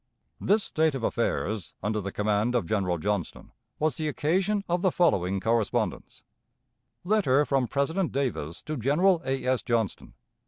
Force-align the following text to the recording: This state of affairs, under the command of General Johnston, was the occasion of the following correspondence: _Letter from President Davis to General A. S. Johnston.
This 0.39 0.63
state 0.63 0.95
of 0.95 1.03
affairs, 1.03 1.75
under 1.83 2.01
the 2.01 2.11
command 2.11 2.55
of 2.55 2.65
General 2.65 2.97
Johnston, 2.97 3.51
was 3.77 3.97
the 3.97 4.07
occasion 4.07 4.63
of 4.67 4.81
the 4.81 4.91
following 4.91 5.39
correspondence: 5.39 6.23
_Letter 7.05 7.45
from 7.45 7.67
President 7.67 8.11
Davis 8.11 8.63
to 8.63 8.77
General 8.77 9.21
A. 9.25 9.45
S. 9.45 9.61
Johnston. 9.61 10.15